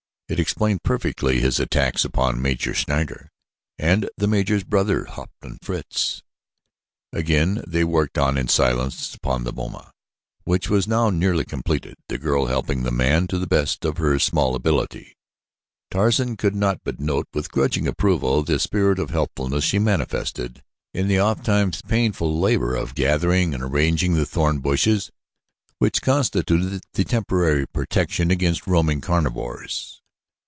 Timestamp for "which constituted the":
25.79-27.03